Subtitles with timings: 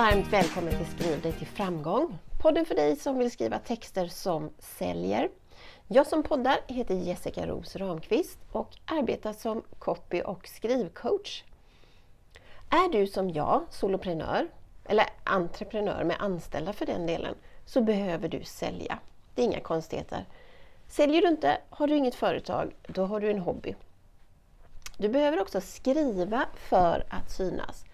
[0.00, 2.18] Varmt välkommen till Skriv dig till framgång.
[2.38, 5.30] Podden för dig som vill skriva texter som säljer.
[5.88, 11.44] Jag som poddar heter Jessica Ros Ramqvist och arbetar som copy och skrivcoach.
[12.70, 14.48] Är du som jag soloprenör,
[14.84, 17.34] eller entreprenör med anställda för den delen,
[17.66, 18.98] så behöver du sälja.
[19.34, 20.24] Det är inga konstigheter.
[20.88, 23.74] Säljer du inte, har du inget företag, då har du en hobby.
[24.98, 27.84] Du behöver också skriva för att synas.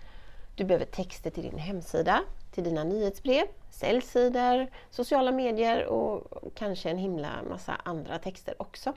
[0.56, 6.22] Du behöver texter till din hemsida, till dina nyhetsbrev, säljsidor, sociala medier och
[6.54, 8.92] kanske en himla massa andra texter också.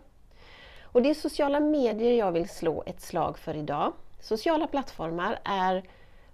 [0.83, 3.93] Och det är sociala medier jag vill slå ett slag för idag.
[4.19, 5.83] Sociala plattformar är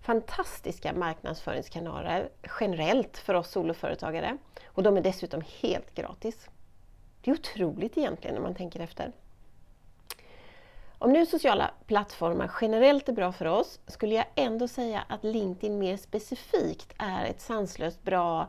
[0.02, 2.30] fantastiska marknadsföringskanaler
[2.60, 6.50] generellt för oss soloföretagare och de är dessutom helt gratis.
[7.22, 9.12] Det är otroligt egentligen när man tänker efter.
[10.98, 15.80] Om nu sociala plattformar generellt är bra för oss skulle jag ändå säga att LinkedIn
[15.80, 18.48] mer specifikt är ett sanslöst bra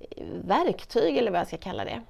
[0.00, 2.02] eh, verktyg eller vad jag ska kalla det.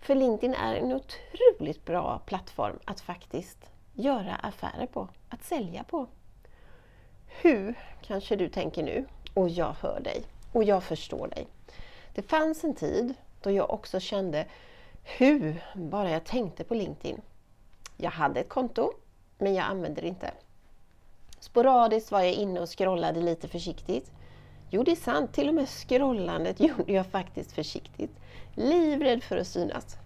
[0.00, 3.58] För LinkedIn är en otroligt bra plattform att faktiskt
[3.92, 6.06] göra affärer på, att sälja på.
[7.26, 11.46] Hur, kanske du tänker nu, och jag hör dig och jag förstår dig.
[12.14, 14.46] Det fanns en tid då jag också kände
[15.02, 17.20] hur bara jag tänkte på LinkedIn.
[17.96, 18.92] Jag hade ett konto
[19.38, 20.30] men jag använde det inte.
[21.40, 24.12] Sporadiskt var jag inne och scrollade lite försiktigt.
[24.70, 28.10] Jo, det är sant, till och med scrollandet gjorde jag faktiskt försiktigt.
[28.54, 29.96] Livrädd för att synas.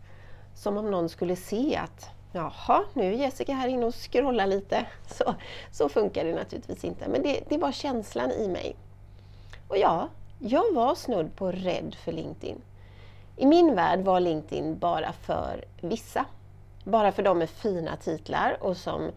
[0.55, 4.87] Som om någon skulle se att Jaha, nu är Jessica här inne och scrollar lite.
[5.07, 5.35] Så,
[5.71, 8.77] så funkar det naturligtvis inte, men det, det var känslan i mig.
[9.69, 12.63] Och ja, jag var snudd på rädd för LinkedIn.
[13.37, 16.25] I min värld var LinkedIn bara för vissa.
[16.89, 19.11] Bara för de med fina titlar och som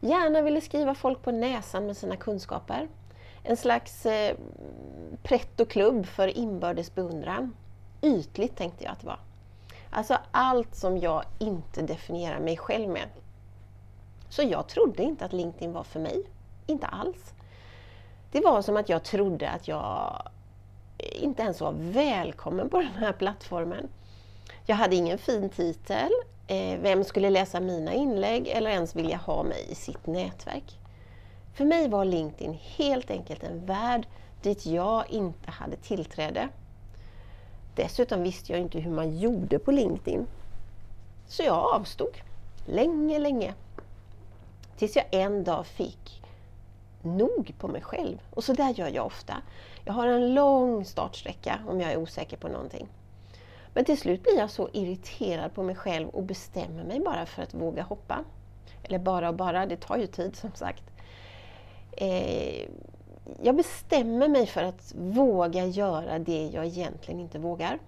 [0.00, 2.88] gärna ville skriva folk på näsan med sina kunskaper.
[3.42, 4.36] En slags eh,
[5.22, 7.56] pretto-klubb för inbördes beundran.
[8.02, 9.18] Ytligt tänkte jag att det var.
[9.90, 13.08] Alltså allt som jag inte definierar mig själv med.
[14.28, 16.22] Så jag trodde inte att LinkedIn var för mig.
[16.66, 17.34] Inte alls.
[18.32, 20.22] Det var som att jag trodde att jag
[20.98, 23.88] inte ens var välkommen på den här plattformen.
[24.66, 26.10] Jag hade ingen fin titel,
[26.50, 30.78] Eh, vem skulle läsa mina inlägg eller ens vilja ha mig i sitt nätverk?
[31.54, 34.06] För mig var LinkedIn helt enkelt en värld
[34.42, 36.48] dit jag inte hade tillträde.
[37.74, 40.26] Dessutom visste jag inte hur man gjorde på LinkedIn.
[41.26, 42.16] Så jag avstod.
[42.66, 43.54] Länge, länge.
[44.76, 46.22] Tills jag en dag fick
[47.02, 48.18] nog på mig själv.
[48.30, 49.34] Och så där gör jag ofta.
[49.84, 52.88] Jag har en lång startsträcka om jag är osäker på någonting.
[53.78, 57.42] Men till slut blir jag så irriterad på mig själv och bestämmer mig bara för
[57.42, 58.24] att våga hoppa.
[58.82, 60.82] Eller bara och bara, det tar ju tid som sagt.
[61.92, 62.68] Eh,
[63.42, 67.78] jag bestämmer mig för att våga göra det jag egentligen inte vågar.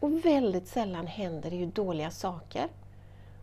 [0.00, 2.68] Och väldigt sällan händer det ju dåliga saker.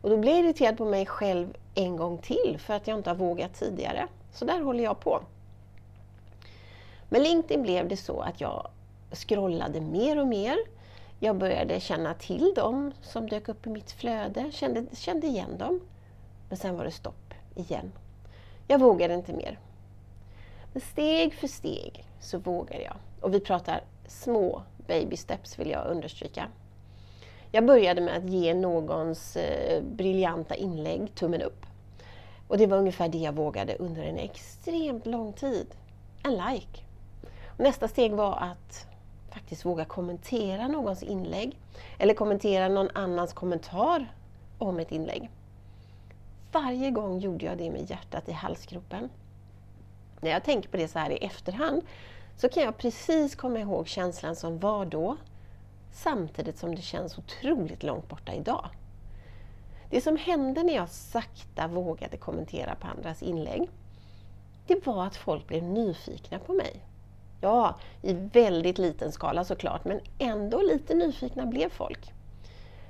[0.02, 3.10] Och då blir jag irriterad på mig själv en gång till för att jag inte
[3.10, 4.08] har vågat tidigare.
[4.34, 5.22] Så där håller jag på.
[7.10, 8.68] Med LinkedIn blev det så att jag
[9.12, 10.58] scrollade mer och mer
[11.24, 15.80] jag började känna till dem som dök upp i mitt flöde, kände, kände igen dem.
[16.50, 17.92] Men sen var det stopp igen.
[18.68, 19.60] Jag vågade inte mer.
[20.74, 22.96] Men steg för steg så vågar jag.
[23.22, 26.48] Och vi pratar små baby steps vill jag understryka.
[27.52, 31.66] Jag började med att ge någons eh, briljanta inlägg tummen upp.
[32.48, 35.68] Och det var ungefär det jag vågade under en extremt lång tid.
[36.24, 36.82] En like.
[37.48, 38.93] Och nästa steg var att
[39.34, 41.58] faktiskt våga kommentera någons inlägg
[41.98, 44.14] eller kommentera någon annans kommentar
[44.58, 45.30] om ett inlägg.
[46.52, 49.10] Varje gång gjorde jag det med hjärtat i halsgropen.
[50.22, 51.82] När jag tänker på det så här i efterhand
[52.38, 55.18] så kan jag precis komma ihåg känslan som var då
[55.92, 58.70] samtidigt som det känns otroligt långt borta idag.
[59.90, 63.70] Det som hände när jag sakta vågade kommentera på andras inlägg,
[64.68, 66.82] det var att folk blev nyfikna på mig.
[67.44, 72.12] Ja, i väldigt liten skala såklart, men ändå lite nyfikna blev folk.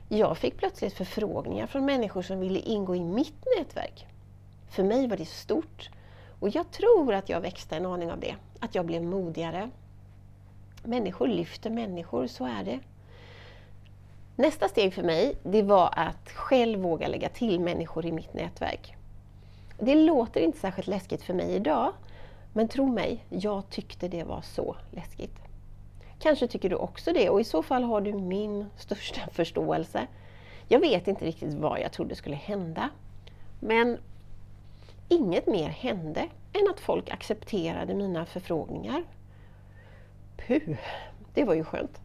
[0.10, 4.08] Jag fick plötsligt förfrågningar från människor som ville ingå i mitt nätverk.
[4.70, 5.90] För mig var det stort
[6.40, 8.36] och jag tror att jag växte en aning av det.
[8.60, 9.70] Att jag blev modigare.
[10.84, 12.80] Människor lyfter människor, så är det.
[14.36, 18.96] Nästa steg för mig, det var att själv våga lägga till människor i mitt nätverk.
[19.80, 21.94] Det låter inte särskilt läskigt för mig idag,
[22.54, 25.36] men tro mig, jag tyckte det var så läskigt.
[26.20, 30.08] Kanske tycker du också det och i så fall har du min största förståelse.
[30.68, 32.90] Jag vet inte riktigt vad jag trodde skulle hända.
[33.60, 33.98] Men
[35.10, 36.22] inget mer hände
[36.54, 39.04] än att folk accepterade mina förfrågningar.
[40.38, 40.78] Puh,
[41.34, 42.02] det var ju skönt.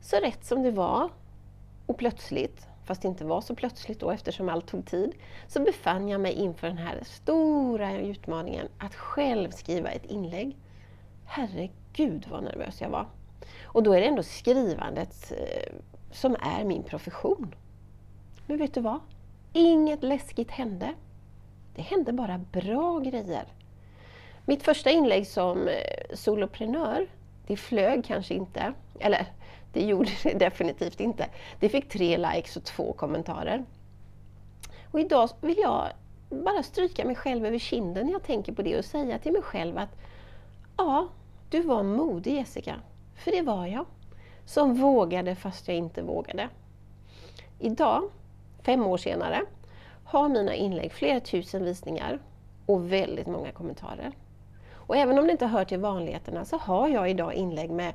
[0.00, 1.10] Så rätt som det var,
[1.86, 5.12] och plötsligt, fast det inte var så plötsligt då eftersom allt tog tid,
[5.48, 10.56] så befann jag mig inför den här stora utmaningen att själv skriva ett inlägg.
[11.26, 13.06] Herregud vad nervös jag var.
[13.64, 15.72] Och då är det ändå skrivandet eh,
[16.10, 17.54] som är min profession.
[18.46, 19.00] Men vet du vad?
[19.52, 20.94] Inget läskigt hände.
[21.74, 23.44] Det hände bara bra grejer.
[24.44, 27.06] Mitt första inlägg som eh, soloprenör,
[27.46, 28.72] det flög kanske inte.
[29.00, 29.26] Eller
[29.72, 31.26] det gjorde det definitivt inte.
[31.60, 33.64] Det fick tre likes och två kommentarer.
[34.90, 35.88] Och idag vill jag
[36.30, 39.42] bara stryka mig själv över kinden när jag tänker på det och säga till mig
[39.42, 39.98] själv att
[40.76, 41.08] ja,
[41.50, 42.74] du var modig Jessica.
[43.16, 43.84] För det var jag.
[44.44, 46.48] Som vågade fast jag inte vågade.
[47.58, 48.10] Idag,
[48.62, 49.42] fem år senare,
[50.04, 52.18] har mina inlägg flera tusen visningar
[52.66, 54.12] och väldigt många kommentarer.
[54.72, 57.94] Och även om det inte hör till vanligheterna så har jag idag inlägg med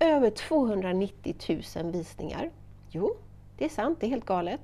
[0.00, 1.34] över 290
[1.76, 2.50] 000 visningar.
[2.90, 3.16] Jo,
[3.58, 4.60] det är sant, det är helt galet.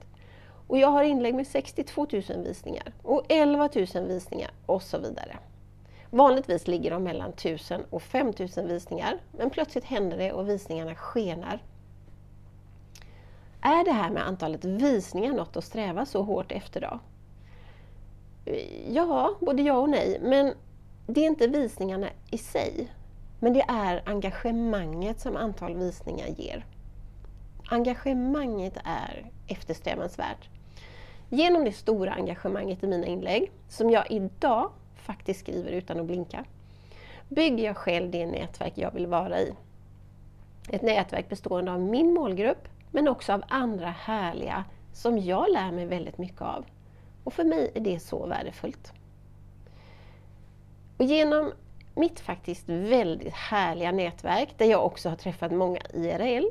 [0.67, 5.37] Och jag har inlägg med 62 000 visningar och 11 000 visningar och så vidare.
[6.11, 11.63] Vanligtvis ligger de mellan 1000 och 5000 visningar, men plötsligt händer det och visningarna skenar.
[13.61, 17.01] Är det här med antalet visningar något att sträva så hårt efter då?
[18.89, 20.55] Ja, både ja och nej, men
[21.07, 22.89] det är inte visningarna i sig,
[23.41, 26.65] men det är engagemanget som antal visningar ger.
[27.71, 30.49] Engagemanget är eftersträvansvärt.
[31.29, 36.45] Genom det stora engagemanget i mina inlägg, som jag idag faktiskt skriver utan att blinka,
[37.29, 39.55] bygger jag själv det nätverk jag vill vara i.
[40.69, 45.87] Ett nätverk bestående av min målgrupp, men också av andra härliga som jag lär mig
[45.87, 46.65] väldigt mycket av.
[47.25, 48.93] Och för mig är det så värdefullt.
[50.99, 51.53] Och genom
[51.95, 56.45] mitt faktiskt väldigt härliga nätverk, där jag också har träffat många IRL,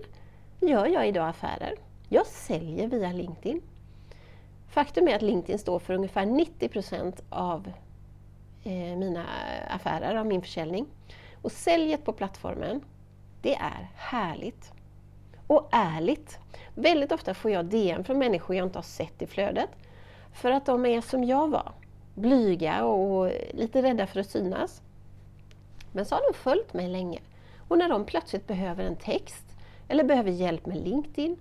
[0.60, 1.76] gör jag idag affärer.
[2.10, 3.62] Jag säljer via LinkedIn.
[4.70, 7.72] Faktum är att LinkedIn står för ungefär 90 procent av
[8.64, 9.26] eh, mina
[9.70, 10.86] affärer, av min försäljning.
[11.42, 12.82] Och säljet på plattformen,
[13.42, 14.72] det är härligt.
[15.48, 16.40] Och ärligt.
[16.76, 19.70] Väldigt ofta får jag DM från människor jag inte har sett i flödet.
[20.34, 21.72] För att de är som jag var.
[22.16, 24.82] Blyga och lite rädda för att synas.
[25.92, 27.20] Men så har de följt mig länge.
[27.68, 29.46] Och när de plötsligt behöver en text
[29.88, 31.38] eller behöver hjälp med LinkedIn,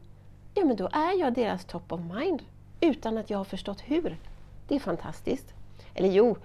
[0.55, 2.43] ja men då är jag deras top of mind
[2.81, 4.17] utan att jag har förstått hur.
[4.69, 5.55] Det är fantastiskt.
[5.95, 6.37] Eller jo,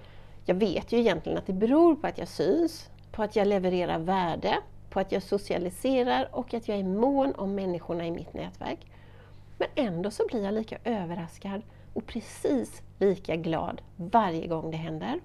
[0.44, 3.98] jag vet ju egentligen att det beror på att jag syns, på att jag levererar
[3.98, 4.58] värde,
[4.90, 8.78] på att jag socialiserar och att jag är mån om människorna i mitt nätverk.
[9.58, 11.62] Men ändå så blir jag lika överraskad
[11.94, 15.20] och precis lika glad varje gång det händer.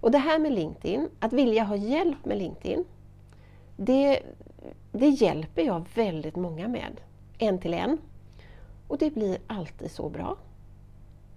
[0.00, 2.84] Och det här med LinkedIn, att vilja ha hjälp med LinkedIn,
[3.76, 4.22] det,
[4.92, 7.00] det hjälper jag väldigt många med,
[7.38, 7.98] en till en.
[8.88, 10.36] Och det blir alltid så bra.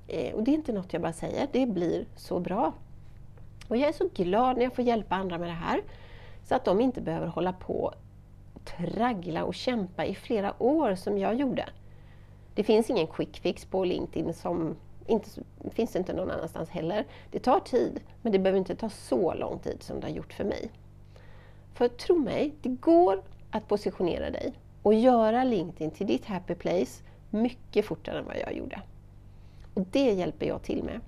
[0.08, 2.74] Eh, och det är inte något jag bara säger, det blir så bra.
[3.68, 5.82] Och jag är så glad när jag får hjälpa andra med det här,
[6.44, 7.94] så att de inte behöver hålla på
[8.66, 11.70] traggla och kämpa i flera år som jag gjorde.
[12.56, 14.76] Det finns ingen quick fix på LinkedIn som
[15.08, 15.30] inte,
[15.72, 17.06] finns inte någon annanstans heller.
[17.32, 20.34] Det tar tid, men det behöver inte ta så lång tid som det har gjort
[20.34, 20.72] för mig.
[21.74, 27.04] För tro mig, det går att positionera dig och göra LinkedIn till ditt happy place
[27.30, 28.82] mycket fortare än vad jag gjorde.
[29.74, 31.00] Och det hjälper jag till med.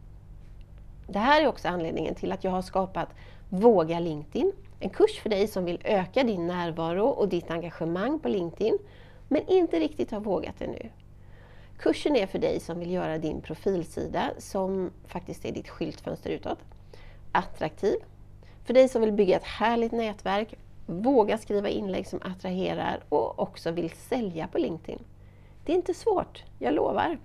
[1.07, 3.09] Det här är också anledningen till att jag har skapat
[3.49, 8.29] Våga LinkedIn, en kurs för dig som vill öka din närvaro och ditt engagemang på
[8.29, 8.77] LinkedIn,
[9.27, 10.89] men inte riktigt har vågat ännu.
[11.77, 16.59] Kursen är för dig som vill göra din profilsida, som faktiskt är ditt skyltfönster utåt,
[17.31, 17.95] attraktiv.
[18.63, 20.53] För dig som vill bygga ett härligt nätverk,
[20.85, 24.99] våga skriva inlägg som attraherar och också vill sälja på LinkedIn.
[25.65, 27.17] Det är inte svårt, jag lovar.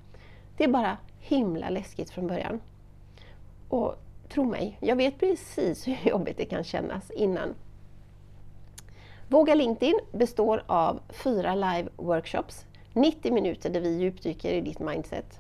[0.57, 2.61] Det är bara himla läskigt från början.
[3.69, 3.95] Och
[4.29, 7.55] tro mig, jag vet precis hur jobbigt det kan kännas innan.
[9.29, 15.39] Våga LinkedIn består av fyra live-workshops 90 minuter där vi djupdyker i ditt mindset,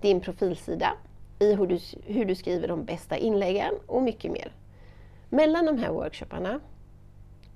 [0.00, 0.92] din profilsida,
[1.38, 4.52] i hur du, hur du skriver de bästa inläggen och mycket mer.
[5.28, 6.60] Mellan de här workshopparna,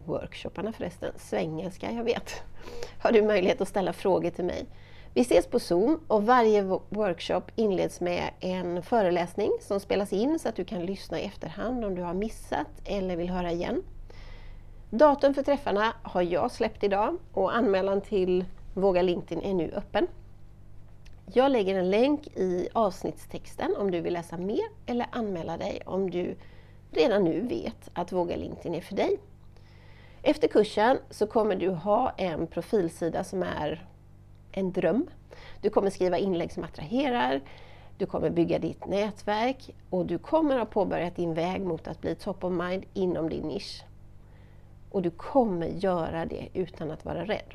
[0.04, 2.42] workshopparna förresten, svengelska, jag vet,
[2.98, 4.66] har du möjlighet att ställa frågor till mig.
[5.14, 10.48] Vi ses på Zoom och varje workshop inleds med en föreläsning som spelas in så
[10.48, 13.82] att du kan lyssna i efterhand om du har missat eller vill höra igen.
[14.90, 20.06] Datum för träffarna har jag släppt idag och anmälan till Våga LinkedIn är nu öppen.
[21.32, 26.10] Jag lägger en länk i avsnittstexten om du vill läsa mer eller anmäla dig om
[26.10, 26.36] du
[26.90, 29.18] redan nu vet att Våga LinkedIn är för dig.
[30.22, 33.86] Efter kursen så kommer du ha en profilsida som är
[34.52, 35.06] en dröm.
[35.60, 37.40] Du kommer skriva inlägg som attraherar,
[37.98, 42.14] du kommer bygga ditt nätverk och du kommer ha påbörjat din väg mot att bli
[42.14, 43.84] top of mind inom din nisch.
[44.90, 47.54] Och du kommer göra det utan att vara rädd.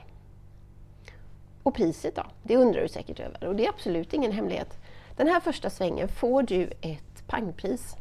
[1.70, 2.24] Och priset då?
[2.44, 4.78] Det undrar du säkert över och det är absolut ingen hemlighet.
[5.16, 7.96] Den här första svängen får du ett pangpris.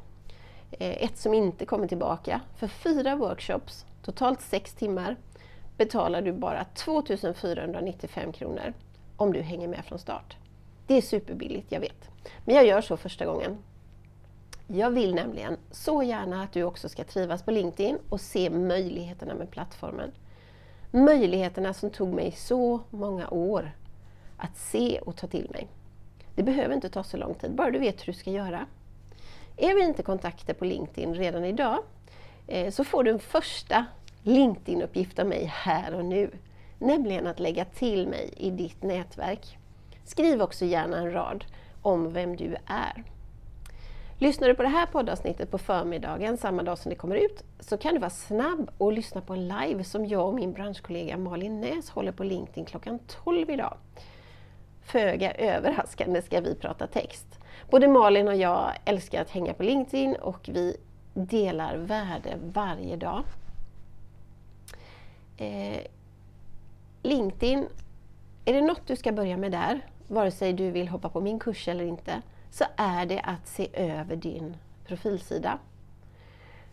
[0.71, 2.41] Eh, ett som inte kommer tillbaka.
[2.57, 5.17] För fyra workshops, totalt sex timmar,
[5.77, 8.73] betalar du bara 2495 kronor
[9.17, 10.37] om du hänger med från start.
[10.87, 12.11] Det är superbilligt, jag vet.
[12.45, 13.59] Men jag gör så första gången.
[14.67, 19.35] Jag vill nämligen så gärna att du också ska trivas på LinkedIn och se möjligheterna
[19.35, 20.13] med plattformen.
[20.90, 23.73] Möjligheterna som tog mig så många år
[24.37, 25.68] att se och ta till mig.
[26.35, 28.66] Det behöver inte ta så lång tid, bara du vet hur du ska göra.
[29.57, 31.78] Är vi inte kontakter på LinkedIn redan idag
[32.47, 33.87] eh, så får du en första
[34.23, 36.30] LinkedIn-uppgift av mig här och nu.
[36.78, 39.59] Nämligen att lägga till mig i ditt nätverk.
[40.04, 41.45] Skriv också gärna en rad
[41.83, 43.04] om vem du är.
[44.21, 47.77] Lyssnar du på det här poddavsnittet på förmiddagen samma dag som det kommer ut så
[47.77, 51.61] kan du vara snabb och lyssna på en live som jag och min branschkollega Malin
[51.61, 53.77] Näs håller på LinkedIn klockan 12 idag.
[54.83, 57.27] Föga överraskande ska vi prata text.
[57.71, 60.77] Både Malin och jag älskar att hänga på LinkedIn och vi
[61.15, 63.25] delar värde varje dag.
[65.37, 65.81] Eh,
[67.03, 67.67] LinkedIn,
[68.45, 71.39] är det något du ska börja med där, vare sig du vill hoppa på min
[71.39, 75.59] kurs eller inte, så är det att se över din profilsida.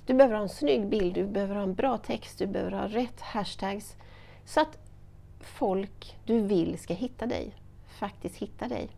[0.06, 2.88] Du behöver ha en snygg bild, du behöver ha en bra text, du behöver ha
[2.88, 3.96] rätt hashtags
[4.46, 4.78] så att
[5.40, 7.52] folk du vill ska hitta dig,
[7.88, 8.90] faktiskt hitta dig.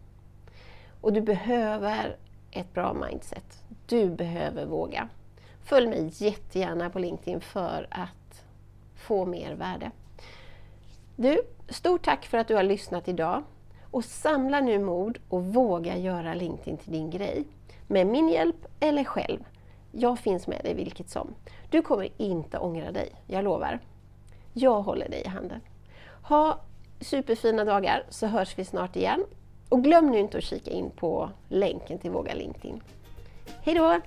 [1.01, 2.17] Och du behöver
[2.51, 3.63] ett bra mindset.
[3.85, 5.09] Du behöver våga.
[5.63, 8.43] Följ mig jättegärna på LinkedIn för att
[8.95, 9.91] få mer värde.
[11.15, 13.43] Du, stort tack för att du har lyssnat idag.
[13.91, 17.43] Och samla nu mod och våga göra LinkedIn till din grej.
[17.87, 19.39] Med min hjälp eller själv.
[19.91, 21.33] Jag finns med dig vilket som.
[21.69, 23.79] Du kommer inte ångra dig, jag lovar.
[24.53, 25.61] Jag håller dig i handen.
[26.21, 26.59] Ha
[26.99, 29.25] superfina dagar så hörs vi snart igen.
[29.69, 32.81] Och glöm nu inte att kika in på länken till Våga LinkedIn.
[33.61, 34.01] Hejdå!